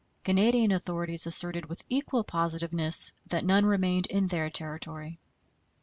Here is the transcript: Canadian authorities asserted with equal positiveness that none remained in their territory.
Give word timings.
Canadian 0.23 0.71
authorities 0.71 1.27
asserted 1.27 1.67
with 1.67 1.83
equal 1.87 2.23
positiveness 2.23 3.11
that 3.27 3.45
none 3.45 3.67
remained 3.67 4.07
in 4.07 4.25
their 4.29 4.49
territory. 4.49 5.19